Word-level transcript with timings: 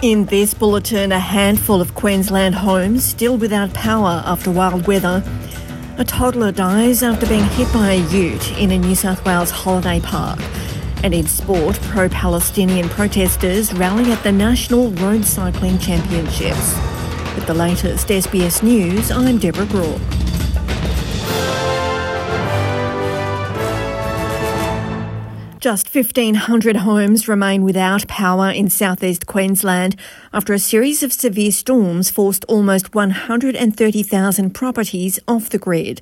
In 0.00 0.26
this 0.26 0.54
bulletin, 0.54 1.10
a 1.10 1.18
handful 1.18 1.80
of 1.80 1.96
Queensland 1.96 2.54
homes 2.54 3.04
still 3.04 3.36
without 3.36 3.74
power 3.74 4.22
after 4.24 4.48
wild 4.48 4.86
weather. 4.86 5.24
A 5.96 6.04
toddler 6.04 6.52
dies 6.52 7.02
after 7.02 7.26
being 7.26 7.42
hit 7.42 7.72
by 7.72 7.94
a 7.94 8.08
ute 8.08 8.56
in 8.58 8.70
a 8.70 8.78
New 8.78 8.94
South 8.94 9.24
Wales 9.24 9.50
holiday 9.50 9.98
park. 9.98 10.38
And 11.02 11.12
in 11.12 11.26
sport, 11.26 11.80
pro 11.90 12.08
Palestinian 12.10 12.88
protesters 12.88 13.74
rally 13.74 14.12
at 14.12 14.22
the 14.22 14.30
National 14.30 14.92
Road 14.92 15.24
Cycling 15.24 15.80
Championships. 15.80 16.76
With 17.34 17.48
the 17.48 17.54
latest 17.54 18.06
SBS 18.06 18.62
News, 18.62 19.10
I'm 19.10 19.38
Deborah 19.38 19.66
Groarke. 19.66 20.17
Just 25.60 25.92
1,500 25.92 26.76
homes 26.76 27.26
remain 27.26 27.64
without 27.64 28.06
power 28.06 28.48
in 28.48 28.70
southeast 28.70 29.26
Queensland 29.26 29.96
after 30.32 30.52
a 30.52 30.58
series 30.58 31.02
of 31.02 31.12
severe 31.12 31.50
storms 31.50 32.10
forced 32.10 32.44
almost 32.44 32.94
130,000 32.94 34.50
properties 34.54 35.18
off 35.26 35.50
the 35.50 35.58
grid. 35.58 36.00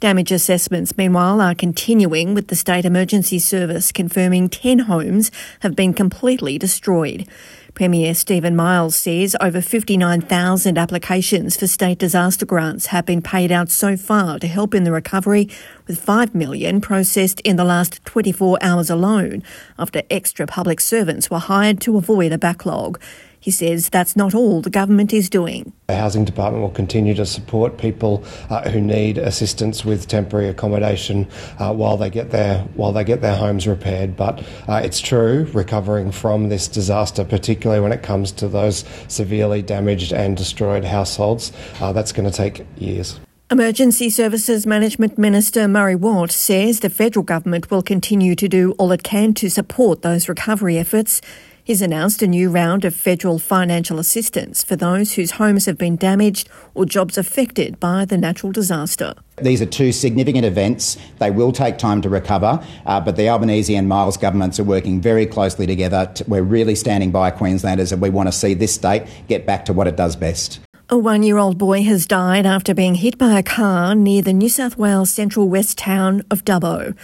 Damage 0.00 0.30
assessments, 0.30 0.98
meanwhile, 0.98 1.40
are 1.40 1.54
continuing 1.54 2.34
with 2.34 2.48
the 2.48 2.56
State 2.56 2.84
Emergency 2.84 3.38
Service 3.38 3.90
confirming 3.90 4.50
10 4.50 4.80
homes 4.80 5.30
have 5.60 5.74
been 5.74 5.94
completely 5.94 6.58
destroyed. 6.58 7.26
Premier 7.74 8.14
Stephen 8.14 8.56
Miles 8.56 8.96
says 8.96 9.36
over 9.40 9.60
59,000 9.60 10.76
applications 10.76 11.56
for 11.56 11.66
state 11.66 11.98
disaster 11.98 12.44
grants 12.44 12.86
have 12.86 13.06
been 13.06 13.22
paid 13.22 13.52
out 13.52 13.70
so 13.70 13.96
far 13.96 14.38
to 14.38 14.46
help 14.46 14.74
in 14.74 14.84
the 14.84 14.92
recovery, 14.92 15.48
with 15.86 16.00
5 16.00 16.34
million 16.34 16.80
processed 16.80 17.40
in 17.40 17.56
the 17.56 17.64
last 17.64 18.04
24 18.04 18.58
hours 18.60 18.90
alone 18.90 19.42
after 19.78 20.02
extra 20.10 20.46
public 20.46 20.80
servants 20.80 21.30
were 21.30 21.38
hired 21.38 21.80
to 21.82 21.96
avoid 21.96 22.32
a 22.32 22.38
backlog. 22.38 23.00
He 23.40 23.50
says 23.50 23.88
that's 23.88 24.16
not 24.16 24.34
all 24.34 24.60
the 24.60 24.70
government 24.70 25.14
is 25.14 25.30
doing. 25.30 25.72
The 25.88 25.96
Housing 25.96 26.26
Department 26.26 26.62
will 26.62 26.70
continue 26.70 27.14
to 27.14 27.24
support 27.24 27.78
people 27.78 28.22
uh, 28.50 28.70
who 28.70 28.80
need 28.80 29.16
assistance 29.16 29.84
with 29.84 30.06
temporary 30.06 30.48
accommodation 30.48 31.26
uh, 31.58 31.72
while 31.72 31.96
they 31.96 32.10
get 32.10 32.30
their 32.30 32.60
while 32.74 32.92
they 32.92 33.02
get 33.02 33.22
their 33.22 33.36
homes 33.36 33.66
repaired. 33.66 34.14
But 34.16 34.44
uh, 34.68 34.82
it's 34.84 35.00
true, 35.00 35.48
recovering 35.54 36.12
from 36.12 36.50
this 36.50 36.68
disaster, 36.68 37.24
particularly 37.24 37.80
when 37.80 37.92
it 37.92 38.02
comes 38.02 38.30
to 38.32 38.48
those 38.48 38.84
severely 39.08 39.62
damaged 39.62 40.12
and 40.12 40.36
destroyed 40.36 40.84
households, 40.84 41.50
uh, 41.80 41.92
that's 41.92 42.12
going 42.12 42.30
to 42.30 42.36
take 42.36 42.66
years. 42.76 43.18
Emergency 43.50 44.10
Services 44.10 44.64
Management 44.64 45.18
Minister 45.18 45.66
Murray 45.66 45.96
Watt 45.96 46.30
says 46.30 46.80
the 46.80 46.88
federal 46.88 47.24
government 47.24 47.68
will 47.68 47.82
continue 47.82 48.36
to 48.36 48.48
do 48.48 48.76
all 48.78 48.92
it 48.92 49.02
can 49.02 49.34
to 49.34 49.50
support 49.50 50.02
those 50.02 50.28
recovery 50.28 50.78
efforts. 50.78 51.20
He's 51.62 51.82
announced 51.82 52.22
a 52.22 52.26
new 52.26 52.50
round 52.50 52.84
of 52.84 52.94
federal 52.94 53.38
financial 53.38 53.98
assistance 53.98 54.64
for 54.64 54.76
those 54.76 55.14
whose 55.14 55.32
homes 55.32 55.66
have 55.66 55.76
been 55.76 55.96
damaged 55.96 56.48
or 56.74 56.86
jobs 56.86 57.18
affected 57.18 57.78
by 57.78 58.04
the 58.04 58.16
natural 58.16 58.50
disaster. 58.50 59.14
These 59.42 59.62
are 59.62 59.66
two 59.66 59.92
significant 59.92 60.44
events. 60.44 60.96
They 61.18 61.30
will 61.30 61.52
take 61.52 61.78
time 61.78 62.02
to 62.02 62.08
recover, 62.08 62.64
uh, 62.86 63.00
but 63.00 63.16
the 63.16 63.28
Albanese 63.28 63.74
and 63.74 63.88
Miles 63.88 64.16
governments 64.16 64.58
are 64.58 64.64
working 64.64 65.00
very 65.00 65.26
closely 65.26 65.66
together. 65.66 66.12
We're 66.26 66.42
really 66.42 66.74
standing 66.74 67.10
by 67.10 67.30
Queenslanders 67.30 67.92
and 67.92 68.00
we 68.00 68.10
want 68.10 68.28
to 68.28 68.32
see 68.32 68.54
this 68.54 68.74
state 68.74 69.04
get 69.28 69.46
back 69.46 69.64
to 69.66 69.72
what 69.72 69.86
it 69.86 69.96
does 69.96 70.16
best. 70.16 70.60
A 70.88 70.98
one 70.98 71.22
year 71.22 71.38
old 71.38 71.56
boy 71.56 71.84
has 71.84 72.04
died 72.04 72.46
after 72.46 72.74
being 72.74 72.96
hit 72.96 73.16
by 73.16 73.38
a 73.38 73.44
car 73.44 73.94
near 73.94 74.22
the 74.22 74.32
New 74.32 74.48
South 74.48 74.76
Wales 74.76 75.10
central 75.10 75.48
west 75.48 75.78
town 75.78 76.24
of 76.30 76.44
Dubbo. 76.44 76.96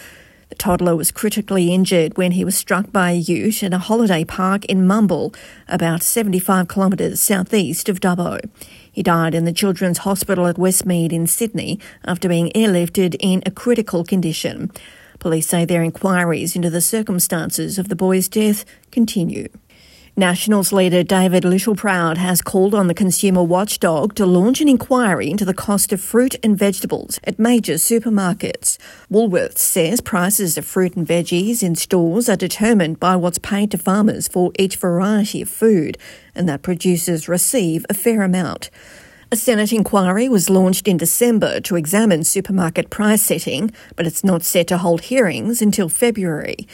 The 0.48 0.54
toddler 0.54 0.94
was 0.94 1.10
critically 1.10 1.74
injured 1.74 2.16
when 2.16 2.32
he 2.32 2.44
was 2.44 2.56
struck 2.56 2.92
by 2.92 3.10
a 3.10 3.16
ute 3.16 3.64
in 3.64 3.72
a 3.72 3.78
holiday 3.78 4.24
park 4.24 4.64
in 4.66 4.86
Mumbil, 4.86 5.34
about 5.66 6.02
75 6.04 6.68
kilometres 6.68 7.20
southeast 7.20 7.88
of 7.88 7.98
Dubbo. 7.98 8.38
He 8.90 9.02
died 9.02 9.34
in 9.34 9.44
the 9.44 9.52
Children's 9.52 9.98
Hospital 9.98 10.46
at 10.46 10.56
Westmead 10.56 11.12
in 11.12 11.26
Sydney 11.26 11.80
after 12.04 12.28
being 12.28 12.52
airlifted 12.54 13.16
in 13.18 13.42
a 13.44 13.50
critical 13.50 14.04
condition. 14.04 14.70
Police 15.18 15.48
say 15.48 15.64
their 15.64 15.82
inquiries 15.82 16.54
into 16.54 16.70
the 16.70 16.80
circumstances 16.80 17.78
of 17.78 17.88
the 17.88 17.96
boy's 17.96 18.28
death 18.28 18.64
continue. 18.92 19.48
Nationals 20.18 20.72
leader 20.72 21.02
David 21.02 21.42
Littleproud 21.42 22.16
has 22.16 22.40
called 22.40 22.74
on 22.74 22.86
the 22.86 22.94
consumer 22.94 23.42
watchdog 23.42 24.14
to 24.14 24.24
launch 24.24 24.62
an 24.62 24.68
inquiry 24.68 25.30
into 25.30 25.44
the 25.44 25.52
cost 25.52 25.92
of 25.92 26.00
fruit 26.00 26.36
and 26.42 26.58
vegetables 26.58 27.20
at 27.24 27.38
major 27.38 27.74
supermarkets. 27.74 28.78
Woolworths 29.12 29.58
says 29.58 30.00
prices 30.00 30.56
of 30.56 30.64
fruit 30.64 30.96
and 30.96 31.06
veggies 31.06 31.62
in 31.62 31.74
stores 31.74 32.30
are 32.30 32.36
determined 32.36 32.98
by 32.98 33.14
what's 33.14 33.36
paid 33.36 33.70
to 33.72 33.76
farmers 33.76 34.26
for 34.26 34.52
each 34.58 34.76
variety 34.76 35.42
of 35.42 35.50
food, 35.50 35.98
and 36.34 36.48
that 36.48 36.62
producers 36.62 37.28
receive 37.28 37.84
a 37.90 37.94
fair 37.94 38.22
amount. 38.22 38.70
A 39.30 39.36
Senate 39.36 39.70
inquiry 39.70 40.30
was 40.30 40.48
launched 40.48 40.88
in 40.88 40.96
December 40.96 41.60
to 41.60 41.76
examine 41.76 42.24
supermarket 42.24 42.88
price 42.88 43.20
setting, 43.20 43.70
but 43.96 44.06
it's 44.06 44.24
not 44.24 44.44
set 44.44 44.68
to 44.68 44.78
hold 44.78 45.02
hearings 45.02 45.60
until 45.60 45.90
February. 45.90 46.66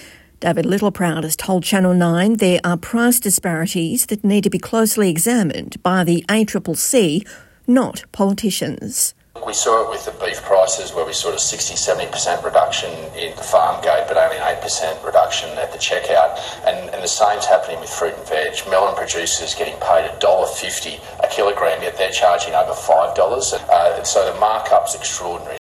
David 0.43 0.65
Littleproud 0.65 1.23
has 1.23 1.37
told 1.37 1.63
Channel 1.63 1.95
9 1.95 2.39
there 2.39 2.59
are 2.65 2.77
price 2.77 3.21
disparities 3.21 4.07
that 4.07 4.25
need 4.25 4.43
to 4.43 4.51
be 4.51 4.59
closely 4.59 5.09
examined 5.09 5.81
by 5.85 6.03
the 6.03 6.25
ACCC, 6.29 7.25
not 7.69 8.03
politicians. 8.11 9.15
We 9.47 9.53
saw 9.53 9.85
it 9.85 9.91
with 9.91 10.05
the 10.05 10.11
beef 10.19 10.43
prices 10.43 10.93
where 10.93 11.07
we 11.07 11.13
saw 11.13 11.33
a 11.33 11.39
60 11.39 11.75
70% 11.75 12.43
reduction 12.43 12.91
in 13.15 13.37
the 13.37 13.43
farm 13.45 13.81
gate, 13.85 14.07
but 14.09 14.17
only 14.17 14.39
8% 14.39 15.07
reduction 15.07 15.49
at 15.59 15.71
the 15.71 15.79
checkout. 15.79 16.37
And, 16.67 16.91
and 16.91 17.05
the 17.05 17.07
same's 17.07 17.47
happening 17.47 17.79
with 17.79 17.91
fruit 17.91 18.15
and 18.19 18.27
veg. 18.27 18.69
Melon 18.69 18.97
producers 18.97 19.55
getting 19.55 19.79
paid 19.79 20.11
$1.50 20.19 20.99
a 21.23 21.29
kilogram, 21.29 21.81
yet 21.83 21.97
they're 21.97 22.11
charging 22.11 22.55
over 22.55 22.73
$5. 22.73 23.15
Uh, 23.71 24.03
so 24.03 24.33
the 24.33 24.41
markup's 24.41 24.97
extraordinary. 24.97 25.62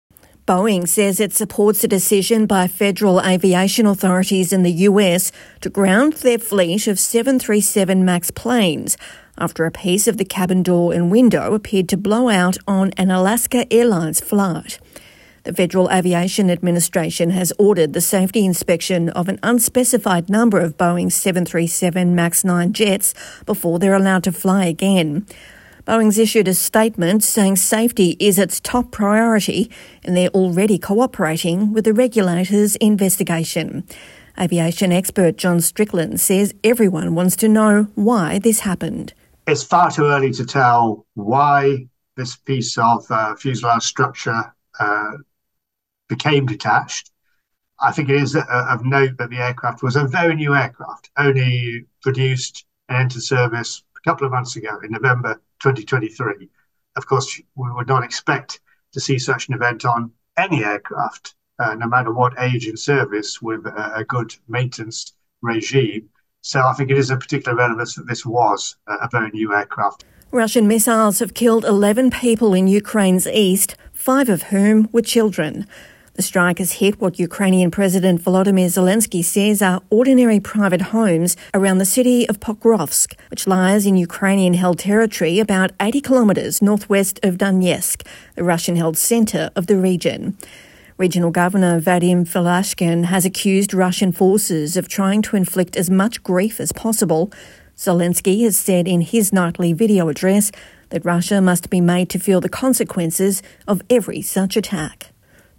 Boeing 0.50 0.88
says 0.88 1.20
it 1.20 1.32
supports 1.32 1.84
a 1.84 1.86
decision 1.86 2.44
by 2.44 2.66
federal 2.66 3.20
aviation 3.20 3.86
authorities 3.86 4.52
in 4.52 4.64
the 4.64 4.72
US 4.88 5.30
to 5.60 5.70
ground 5.70 6.14
their 6.14 6.40
fleet 6.40 6.88
of 6.88 6.98
737 6.98 8.04
MAX 8.04 8.32
planes 8.32 8.96
after 9.38 9.64
a 9.64 9.70
piece 9.70 10.08
of 10.08 10.16
the 10.16 10.24
cabin 10.24 10.64
door 10.64 10.92
and 10.92 11.08
window 11.08 11.54
appeared 11.54 11.88
to 11.90 11.96
blow 11.96 12.28
out 12.28 12.58
on 12.66 12.90
an 12.96 13.12
Alaska 13.12 13.64
Airlines 13.72 14.18
flight. 14.18 14.80
The 15.44 15.54
Federal 15.54 15.88
Aviation 15.88 16.50
Administration 16.50 17.30
has 17.30 17.52
ordered 17.56 17.92
the 17.92 18.00
safety 18.00 18.44
inspection 18.44 19.08
of 19.10 19.28
an 19.28 19.38
unspecified 19.44 20.28
number 20.28 20.58
of 20.58 20.76
Boeing 20.76 21.12
737 21.12 22.12
MAX 22.12 22.42
9 22.42 22.72
jets 22.72 23.14
before 23.46 23.78
they're 23.78 23.94
allowed 23.94 24.24
to 24.24 24.32
fly 24.32 24.64
again. 24.64 25.26
Boeing's 25.90 26.18
issued 26.18 26.46
a 26.46 26.54
statement 26.54 27.24
saying 27.24 27.56
safety 27.56 28.16
is 28.20 28.38
its 28.38 28.60
top 28.60 28.92
priority 28.92 29.68
and 30.04 30.16
they're 30.16 30.28
already 30.28 30.78
cooperating 30.78 31.72
with 31.72 31.84
the 31.84 31.92
regulator's 31.92 32.76
investigation. 32.76 33.84
Aviation 34.38 34.92
expert 34.92 35.36
John 35.36 35.60
Strickland 35.60 36.20
says 36.20 36.54
everyone 36.62 37.16
wants 37.16 37.34
to 37.38 37.48
know 37.48 37.88
why 37.96 38.38
this 38.38 38.60
happened. 38.60 39.14
It's 39.48 39.64
far 39.64 39.90
too 39.90 40.04
early 40.04 40.30
to 40.34 40.46
tell 40.46 41.06
why 41.14 41.88
this 42.16 42.36
piece 42.36 42.78
of 42.78 43.04
uh, 43.10 43.34
fuselage 43.34 43.82
structure 43.82 44.54
uh, 44.78 45.10
became 46.08 46.46
detached. 46.46 47.10
I 47.80 47.90
think 47.90 48.10
it 48.10 48.22
is 48.22 48.36
uh, 48.36 48.44
of 48.48 48.84
note 48.84 49.16
that 49.18 49.30
the 49.30 49.38
aircraft 49.38 49.82
was 49.82 49.96
a 49.96 50.06
very 50.06 50.36
new 50.36 50.54
aircraft, 50.54 51.10
only 51.18 51.86
produced 52.00 52.64
and 52.88 52.96
entered 52.96 53.24
service 53.24 53.82
a 54.04 54.08
couple 54.08 54.26
of 54.26 54.32
months 54.32 54.56
ago 54.56 54.80
in 54.82 54.92
November 54.92 55.34
2023. 55.60 56.48
Of 56.96 57.06
course, 57.06 57.40
we 57.54 57.70
would 57.72 57.88
not 57.88 58.04
expect 58.04 58.60
to 58.92 59.00
see 59.00 59.18
such 59.18 59.48
an 59.48 59.54
event 59.54 59.84
on 59.84 60.12
any 60.36 60.64
aircraft, 60.64 61.34
uh, 61.58 61.74
no 61.74 61.86
matter 61.86 62.12
what 62.12 62.38
age 62.38 62.66
in 62.66 62.76
service, 62.76 63.40
with 63.40 63.66
a, 63.66 63.92
a, 63.96 64.04
good 64.04 64.34
maintenance 64.48 65.12
regime. 65.42 66.08
So 66.40 66.60
I 66.60 66.72
think 66.72 66.90
it 66.90 66.98
is 66.98 67.10
a 67.10 67.16
particular 67.16 67.56
relevance 67.56 67.94
that 67.94 68.06
this 68.08 68.24
was 68.24 68.76
a 68.86 69.08
very 69.10 69.30
new 69.30 69.54
aircraft. 69.54 70.04
Russian 70.32 70.66
missiles 70.66 71.18
have 71.18 71.34
killed 71.34 71.64
11 71.64 72.10
people 72.10 72.54
in 72.54 72.66
Ukraine's 72.66 73.26
east, 73.26 73.76
five 73.92 74.28
of 74.28 74.44
whom 74.44 74.88
were 74.92 75.02
children. 75.02 75.66
The 76.20 76.26
strike 76.26 76.58
has 76.58 76.72
hit 76.72 77.00
what 77.00 77.18
Ukrainian 77.18 77.70
President 77.70 78.20
Volodymyr 78.20 78.66
Zelensky 78.66 79.24
says 79.24 79.62
are 79.62 79.80
ordinary 79.88 80.38
private 80.38 80.82
homes 80.92 81.34
around 81.54 81.78
the 81.78 81.86
city 81.86 82.28
of 82.28 82.40
Pokrovsk, 82.40 83.14
which 83.30 83.46
lies 83.46 83.86
in 83.86 83.96
Ukrainian 83.96 84.52
held 84.52 84.78
territory 84.78 85.38
about 85.38 85.70
80 85.80 86.02
kilometres 86.02 86.60
northwest 86.60 87.20
of 87.22 87.38
Donetsk, 87.38 88.06
the 88.34 88.44
Russian 88.44 88.76
held 88.76 88.98
centre 88.98 89.48
of 89.56 89.66
the 89.66 89.78
region. 89.78 90.36
Regional 90.98 91.30
Governor 91.30 91.80
Vadim 91.80 92.28
Filashkin 92.28 93.06
has 93.06 93.24
accused 93.24 93.72
Russian 93.72 94.12
forces 94.12 94.76
of 94.76 94.88
trying 94.88 95.22
to 95.22 95.36
inflict 95.36 95.74
as 95.74 95.88
much 95.88 96.22
grief 96.22 96.60
as 96.60 96.70
possible. 96.70 97.32
Zelensky 97.78 98.44
has 98.44 98.58
said 98.58 98.86
in 98.86 99.00
his 99.00 99.32
nightly 99.32 99.72
video 99.72 100.10
address 100.10 100.52
that 100.90 101.02
Russia 101.02 101.40
must 101.40 101.70
be 101.70 101.80
made 101.80 102.10
to 102.10 102.18
feel 102.18 102.42
the 102.42 102.50
consequences 102.50 103.42
of 103.66 103.80
every 103.88 104.20
such 104.20 104.54
attack. 104.54 104.99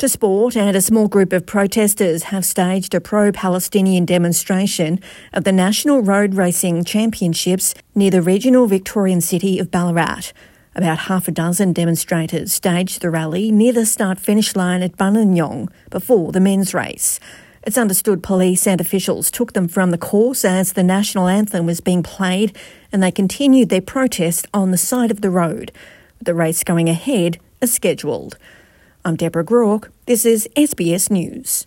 To 0.01 0.09
sport, 0.09 0.57
and 0.57 0.75
a 0.75 0.81
small 0.81 1.07
group 1.07 1.31
of 1.31 1.45
protesters 1.45 2.23
have 2.23 2.43
staged 2.43 2.95
a 2.95 2.99
pro 2.99 3.31
Palestinian 3.31 4.03
demonstration 4.03 4.99
at 5.31 5.45
the 5.45 5.51
National 5.51 6.01
Road 6.01 6.33
Racing 6.33 6.85
Championships 6.85 7.75
near 7.93 8.09
the 8.09 8.23
regional 8.23 8.65
Victorian 8.65 9.21
city 9.21 9.59
of 9.59 9.69
Ballarat. 9.69 10.31
About 10.73 10.97
half 11.01 11.27
a 11.27 11.31
dozen 11.31 11.71
demonstrators 11.71 12.51
staged 12.51 13.01
the 13.01 13.11
rally 13.11 13.51
near 13.51 13.73
the 13.73 13.85
start 13.85 14.19
finish 14.19 14.55
line 14.55 14.81
at 14.81 14.97
Buninyong 14.97 15.69
before 15.91 16.31
the 16.31 16.39
men's 16.39 16.73
race. 16.73 17.19
It's 17.61 17.77
understood 17.77 18.23
police 18.23 18.65
and 18.65 18.81
officials 18.81 19.29
took 19.29 19.53
them 19.53 19.67
from 19.67 19.91
the 19.91 19.99
course 19.99 20.43
as 20.43 20.73
the 20.73 20.81
national 20.81 21.27
anthem 21.27 21.67
was 21.67 21.79
being 21.79 22.01
played 22.01 22.57
and 22.91 23.03
they 23.03 23.11
continued 23.11 23.69
their 23.69 23.81
protest 23.81 24.47
on 24.51 24.71
the 24.71 24.79
side 24.79 25.11
of 25.11 25.21
the 25.21 25.29
road, 25.29 25.71
the 26.19 26.33
race 26.33 26.63
going 26.63 26.89
ahead 26.89 27.37
as 27.61 27.71
scheduled. 27.71 28.39
I'm 29.03 29.15
Deborah 29.15 29.43
Groarke. 29.43 29.89
This 30.05 30.25
is 30.25 30.47
SBS 30.55 31.09
News. 31.09 31.65